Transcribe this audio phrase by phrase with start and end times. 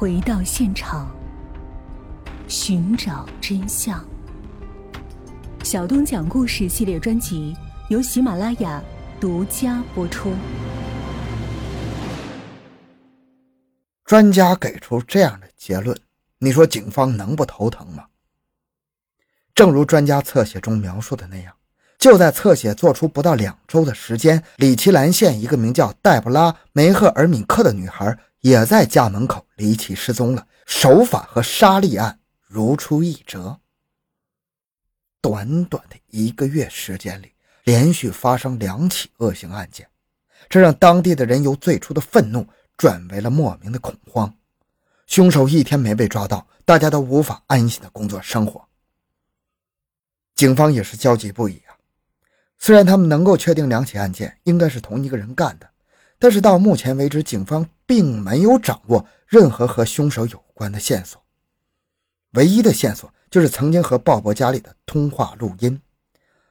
[0.00, 1.14] 回到现场，
[2.48, 4.02] 寻找真相。
[5.62, 7.54] 小东讲故事系列专辑
[7.90, 8.82] 由喜马拉雅
[9.20, 10.32] 独家播出。
[14.06, 15.94] 专家给出这样的结论，
[16.38, 18.06] 你说警方能不头疼吗？
[19.54, 21.52] 正如专家侧写中描述的那样，
[21.98, 33.60] 就在侧写做出不到两周的时间，里奇兰县一个名叫黛布拉·梅赫尔米克的女孩也在家门口离奇失踪了，手法和沙利案如出一辙。
[35.20, 37.32] 短短的一个月时间里，
[37.64, 39.88] 连续发生两起恶性案件，
[40.48, 42.46] 这让当地的人由最初的愤怒。
[42.76, 44.34] 转为了莫名的恐慌，
[45.06, 48.66] 凶手一天没被抓到，大家都无法安心的工作生活。
[50.34, 51.76] 警方也是焦急不已啊！
[52.58, 55.69] 虽然他们能够确定两起案件应该是同一个人干的，
[56.20, 61.20] 但是到目前为止，警方并没有掌握任何和凶手有关的线索。
[62.34, 65.82] 唯一的线索就是曾经和鲍勃家里的通话录音，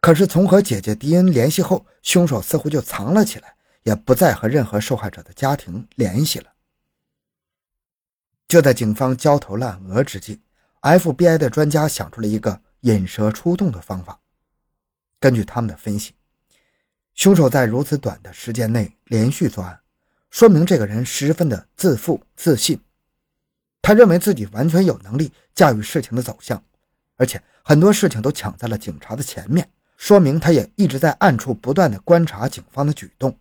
[0.00, 3.54] 可是从和姐姐迪恩联系后，凶手似乎就藏了起来。
[3.84, 6.52] 也不再和任何受害者的家庭联系了。
[8.46, 10.42] 就在警方焦头烂额之际
[10.82, 14.20] ，FBI 的专家想出了一个引蛇出洞的方法。
[15.18, 16.12] 根据他们的分析，
[17.14, 19.80] 凶手在如此短的时间内连续作案，
[20.30, 22.80] 说明这个人十分的自负自信。
[23.82, 26.62] 他认为自己完全有能力驾驭事情的走向，
[27.16, 33.38] 而且很多事情都抢在了警察的前面，说明他也一直在暗处不断的观察警方的举动。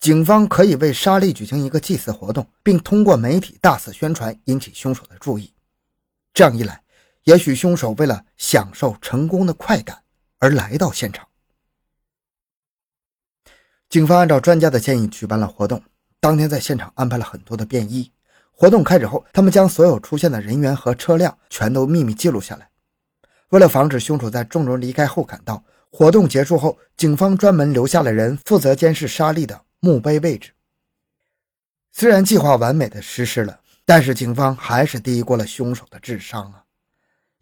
[0.00, 5.52] 警方可以为莎莉举行一个祭祀活动，并通过媒体大肆宣传，引起凶手的注意。
[6.34, 6.82] 这样一来，
[7.24, 10.02] 也许凶手为了享受成功的快感
[10.38, 11.26] 而来到现场。
[13.92, 15.82] 警方按照专家的建议举办了活动，
[16.18, 18.10] 当天在现场安排了很多的便衣。
[18.50, 22.70] 活动开始后，他们将所有出现的人员和车辆全都秘密记录下来。
[23.50, 29.60] 为了防止凶手在众人离开后赶到，活动结束后，警方专门留下了人负责监视莎莉的。
[29.80, 30.52] 墓碑位置
[31.90, 36.64] 虽然计划完美的实施了，但是警方还是低估了凶手的智商啊！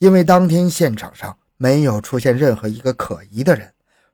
[0.01, 3.73] 因为当天现场上没有出现任何一个可疑的人，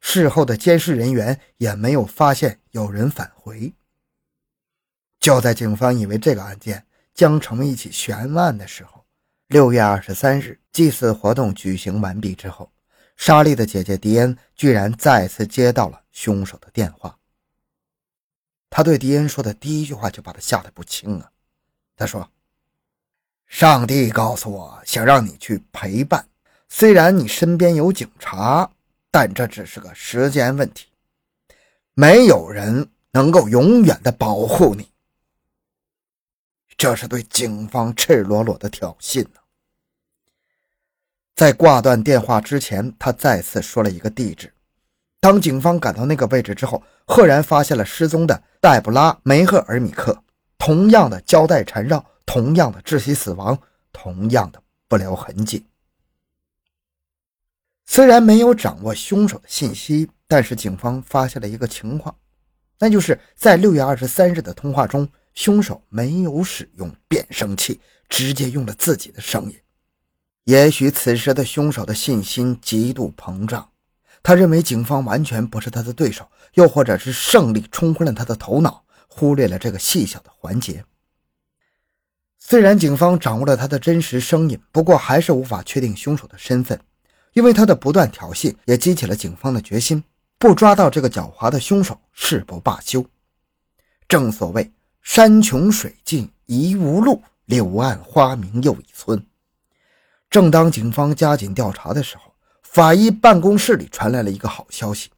[0.09, 3.75] 事后的监视人员也没有发现有人返回。
[5.19, 9.05] 就在警方以为这个案件将成为一起悬案的时候，
[9.49, 12.71] 六月二十三日，祭祀活动举行完毕之后，
[13.17, 17.19] 莎莉的姐姐迪恩居然再次接到了凶手的电话。
[18.71, 21.29] 他对迪恩说的第一句话就把他吓得不轻啊！
[21.97, 22.31] 他说
[23.49, 26.29] ：“上帝告诉我，想让你去陪伴。
[26.69, 28.71] 虽然你身边有警察，
[29.17, 30.89] 但这只是个时间问题。
[31.95, 34.91] 没有人能够永远的保护你。
[36.77, 39.41] 这是对警方赤裸裸的挑衅呢。”
[41.35, 44.53] 在挂断电话之前，他再次说了一个地址。
[45.19, 50.23] 当警方赶到那个位置之后，赫然发现了失踪的黛布拉·梅赫尔米克，
[50.59, 53.59] 同样的胶带缠绕，同样的窒息死亡，
[53.95, 55.65] 同样的不留痕迹。
[57.87, 62.15] 虽然没有掌握凶手的信息，但是警方发现了一个情况，
[62.79, 69.57] 那就是在六月二十三日的通话中，凶手没有使用变声器，直接用了自己的声音。
[70.45, 73.71] 也许此时的凶手的信心极度膨胀。
[74.23, 80.85] 他认为警方完全不是他的对手，又或者是胜利冲昏了他的头脑，忽略了这个细小的环节。
[82.39, 86.81] 虽然警方掌握了他的真实声音，不过还是无法确定凶手的身份，
[87.37, 90.03] 因为他的不断挑衅也激起了警方的决心，
[90.39, 93.05] 不抓到这个狡猾的凶手誓不罢休。
[94.09, 99.23] 正所谓山穷水尽疑无路，柳暗花明又一村。
[100.31, 102.33] 正当警方加紧调查的时候，
[102.63, 105.11] 法医办公室里传来了一个好消息，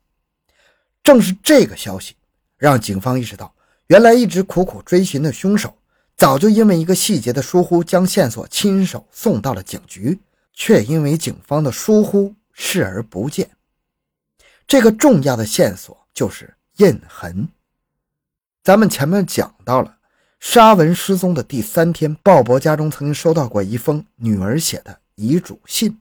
[1.04, 2.16] 正是这个消息
[2.56, 3.54] 让警方意识到，
[3.86, 5.72] 原来一直苦苦追寻的凶手，
[6.16, 10.18] 早就因为一个细节的疏忽，将线索亲手送到了警局，
[10.60, 13.48] 却因为警方的疏忽视而不见。
[14.66, 17.48] 这个重要的线索就是印痕。
[18.64, 19.98] 咱们前面讲到了，
[20.40, 26.00] 沙文失踪的第三天，鲍勃家中曾经收到过一封女儿写的遗嘱信。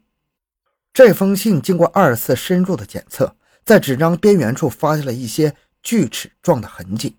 [0.91, 7.15] 这封信经过二次深入的检测，在纸张边缘处发现了一些锯齿状的痕迹。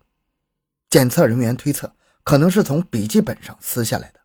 [0.89, 1.95] 检测人员推测，
[2.25, 4.19] 可能是从笔记本上撕下来的。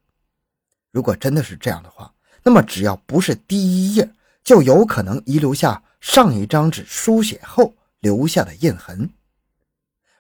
[0.91, 2.13] 如果真的是这样的话，
[2.45, 4.09] 那么只要不是第一页，
[4.45, 9.11] 就有可能遗留下上一张纸书写后留下的印痕。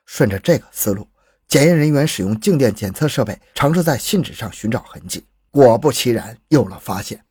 [0.06, 1.06] 顺着这个思路，
[1.46, 7.22] 检验人员使用静电检测设备尝试在信纸上寻找痕迹，果不其然，有了发现。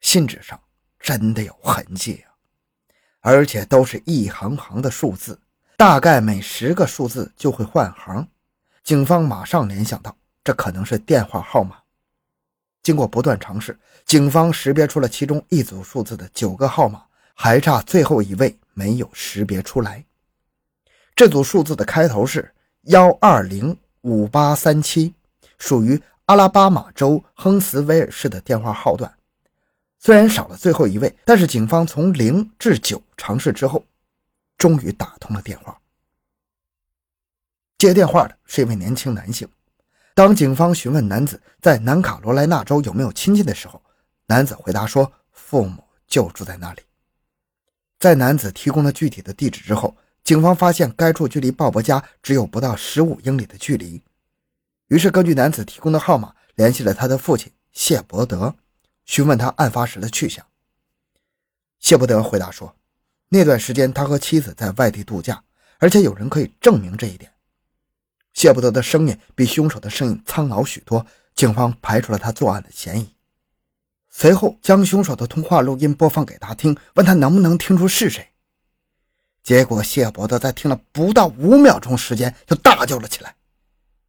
[0.00, 0.58] 信纸上
[0.98, 2.30] 真的有痕迹啊，
[3.20, 5.38] 而且都是一行行的数字，
[5.76, 8.26] 大概每十个数字就会换行。
[8.84, 11.79] 警方马上联想到，这可能是电话号码。
[12.82, 17.04] 经过不断尝试，警方识别出了其中一组数字的九个号码，
[17.34, 20.04] 还差最后一位没有识别出来。
[21.14, 22.50] 这组数字的开头是
[22.84, 25.14] 幺二零五八三七，
[25.58, 29.12] 属于阿拉巴马州亨茨威尔市的电话号段。
[29.98, 33.84] 虽然少了最后一位，但是警方从零至九尝试之后，
[34.56, 35.78] 终于打通了电话。
[37.76, 39.46] 接电话的是一位年轻男性。
[40.14, 43.82] 当警方询问男子在南卡罗来纳州有没有亲戚的时候，
[44.26, 46.82] 男子回答说父母就住在那里。
[47.98, 54.02] 在男子提供了具体的地址之后，警方发现该处距离鲍勃家只有不到十五英里的距离，
[54.88, 58.54] 于是根据男子提供的号码联系了他的父亲谢伯德，
[59.04, 60.44] 询问他案发时的去向。
[61.78, 62.74] 谢伯德回答说，
[63.28, 65.42] 那段时间他和妻子在外地度假，
[65.78, 67.32] 而且有人可以证明这一点。
[68.32, 71.04] 谢伯德的声音比凶手的声音苍老许多，
[71.34, 73.14] 警方排除了他作案的嫌疑。
[74.08, 78.26] 随后将凶手的通话录音播放给他听，问他能不能听出是谁。
[79.42, 83.34] 结果谢伯德在听了不到五秒钟时间，就大叫了起来：“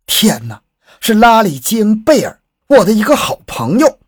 [0.05, 0.61] 天哪，
[0.99, 3.99] 是拉里·基恩·贝尔，我的一个好朋友！”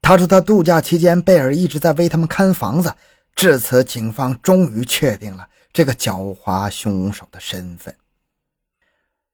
[0.00, 2.94] 他说他度假期间，贝尔一直在为他们看房子。
[3.34, 7.94] 至此，警方终于确定了这个狡猾凶手的身份。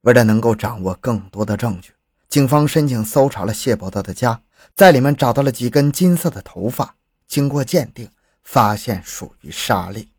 [0.03, 1.93] 为了能够掌握更多的证据，
[2.29, 4.41] 警方申请搜查了谢伯德的家，
[4.75, 6.95] 在里面找到了几根金色的头发。
[7.27, 8.11] 经过鉴定，
[8.43, 10.11] 发现属于莎莉。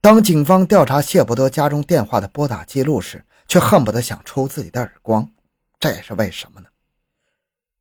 [0.00, 5.28] 当警方调查谢伯德家中电话的拨打记录时，却恨不得想抽自己的耳光。
[5.78, 6.66] 这也是为什么呢？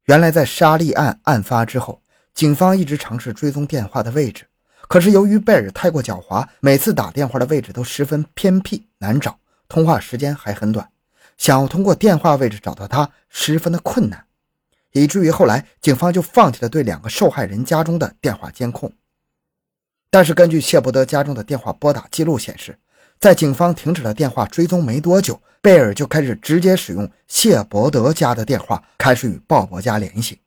[0.05, 2.01] 原来，在沙利案案发之后，
[2.33, 4.45] 警方一直尝试追踪电话的位置，
[4.89, 9.39] 可是由于贝尔太过狡猾，每次打电话的位置都十分偏僻，难找。
[9.67, 10.89] 通话时间还很短，
[11.37, 14.25] 想要通过电话位置找到他十分的困难，
[14.91, 18.91] 以至于后来警方就放弃了对两个受害人家中的电话监控。
[20.09, 22.77] 但是根据谢伯德家中的电话拨打记录显示，
[23.19, 30.39] 在警方停止了电话追踪没多久，贝尔就开始直接使用谢伯德家的电话开始与鲍勃家联系。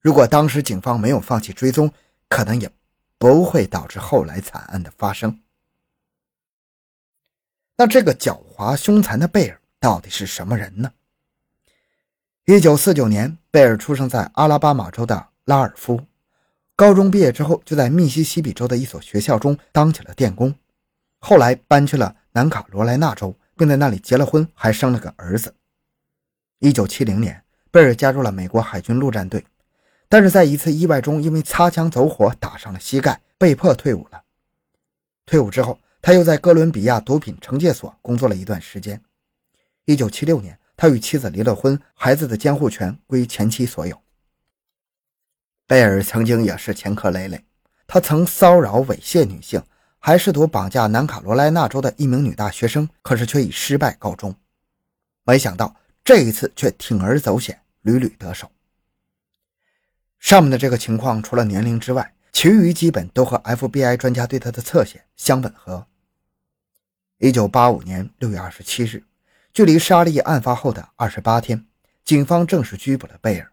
[0.00, 1.92] 如果当时警方没有放弃追踪，
[2.28, 2.68] 可能也
[3.18, 5.38] 不会导致后来惨案的发生。
[7.82, 10.92] 那这个狡猾凶残的贝尔到底是什么人呢？
[12.44, 16.00] 一九四九年，贝尔出生在阿拉巴马州的拉尔夫。
[16.76, 20.54] 高中毕业之后，就在密西西比州的一所学校中当起了电工。
[21.18, 25.52] 后来搬去了南卡罗来纳州，并在那里结了婚，还生了个儿子。
[26.60, 27.42] 一九七零年，
[27.72, 29.44] 贝尔加入了美国海军陆战队，
[30.08, 34.22] 但是在一次意外中，因为擦枪走火打伤了膝盖，被迫退伍了。
[35.26, 39.00] 退伍之后，他又在哥伦比亚毒品惩戒所工作了一段时间。
[39.84, 43.96] 一九七六年，他与妻子离了婚，孩子的监护权归前妻所有。
[45.64, 47.44] 贝尔曾经也是前科累累，
[47.86, 49.62] 他曾骚扰猥亵女性，
[50.00, 54.34] 还试图绑架南卡罗来纳州的一名女大学生，可是却以失败告终。
[55.22, 58.50] 没想到这一次却铤而走险，屡屡得手。
[60.18, 65.86] 上面的这个情况，除了年龄之外，其余基本都和 FBI 专家对他的侧写相吻合。
[67.24, 69.04] 一九八五年六月二十七日，
[69.52, 71.64] 距离沙利案发后的二十八天，
[72.04, 73.52] 警方正式拘捕了贝尔。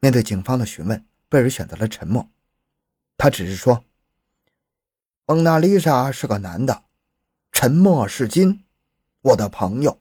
[0.00, 2.28] 面对警方的询问，贝尔选择了沉默。
[3.16, 3.84] 他只是说
[5.26, 6.82] ：“蒙娜丽莎是个男的，
[7.52, 8.64] 沉默是金，
[9.20, 10.00] 我的朋友。”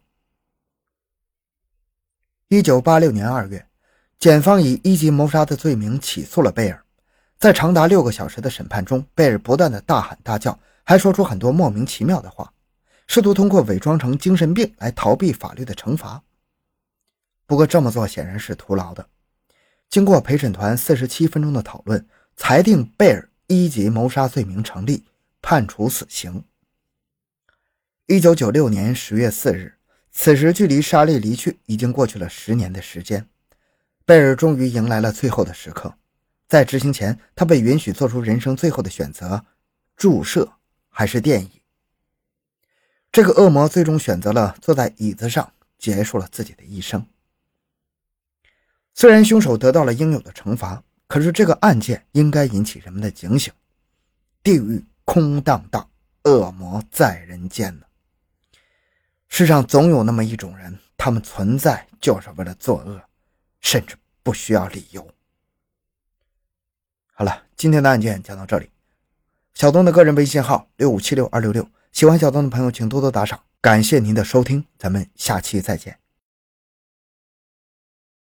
[2.49, 3.67] 一九八六年二月，
[4.17, 6.83] 检方以一级谋杀的罪名起诉了贝尔。
[7.37, 12.51] 在长达六个小时的审判中，贝尔不断的大喊大叫，还说出很多莫名其妙的话。
[13.13, 16.23] 试图通过伪装成精神病来逃避法律的惩罚，
[17.45, 19.05] 不过这么做显然是徒劳的。
[19.89, 25.03] 经过陪审团四十七分钟的讨论，裁定贝尔一级谋杀罪名成立，
[25.41, 26.41] 判处死刑。
[28.05, 29.73] 一九九六年十月四日，
[30.13, 33.27] 此时距离莎莉离去已经过去了十年的时间，
[34.05, 35.93] 贝尔终于迎来了最后的时刻。
[36.47, 39.43] 在执行前，他被允许做出人生最后的选择：
[39.97, 40.49] 注射
[40.87, 41.60] 还是电椅。
[43.11, 47.05] 这个恶魔最终选择了坐在椅子上结束了自己的一生。
[48.93, 53.51] 虽然凶手得到了应有的惩罚，可是这个案件应该引起人们的警醒：
[54.41, 55.89] 地狱空荡荡，
[56.23, 57.85] 恶魔在人间呢。
[59.27, 63.01] 世上总有那么一种人，他们存在就是为了作恶，
[63.59, 65.05] 甚至不需要理由。
[67.11, 68.69] 好了，今天的案件讲到这里。
[69.53, 71.67] 小东的个人微信号六五七六二六六。
[71.91, 76.00] 喜欢小东的朋友请多多打赏感谢您的收听咱们下期再见。